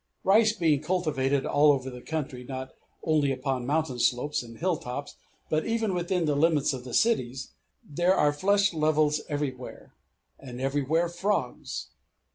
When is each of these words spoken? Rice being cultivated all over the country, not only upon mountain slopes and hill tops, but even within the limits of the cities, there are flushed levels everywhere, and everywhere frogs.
Rice 0.23 0.51
being 0.53 0.81
cultivated 0.81 1.45
all 1.45 1.71
over 1.71 1.91
the 1.91 2.01
country, 2.01 2.43
not 2.43 2.73
only 3.03 3.31
upon 3.31 3.67
mountain 3.67 3.99
slopes 3.99 4.41
and 4.41 4.57
hill 4.57 4.77
tops, 4.77 5.15
but 5.47 5.63
even 5.63 5.93
within 5.93 6.25
the 6.25 6.35
limits 6.35 6.73
of 6.73 6.83
the 6.85 6.93
cities, 6.95 7.51
there 7.87 8.15
are 8.15 8.33
flushed 8.33 8.73
levels 8.73 9.21
everywhere, 9.29 9.93
and 10.39 10.59
everywhere 10.59 11.07
frogs. 11.07 11.89